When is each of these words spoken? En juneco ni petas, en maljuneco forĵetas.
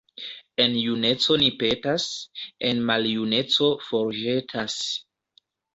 En 0.63 0.77
juneco 0.83 1.37
ni 1.43 1.49
petas, 1.63 2.07
en 2.71 2.83
maljuneco 2.91 3.73
forĵetas. 3.91 4.85